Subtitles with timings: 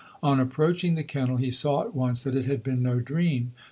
[0.23, 3.51] On approaching the kennel he saw at once that it had been no dream.